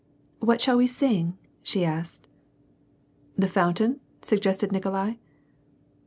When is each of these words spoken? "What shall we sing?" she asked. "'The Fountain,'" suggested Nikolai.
"What 0.39 0.59
shall 0.61 0.77
we 0.77 0.87
sing?" 0.87 1.37
she 1.61 1.85
asked. 1.85 2.27
"'The 3.37 3.47
Fountain,'" 3.47 3.99
suggested 4.23 4.71
Nikolai. 4.71 5.13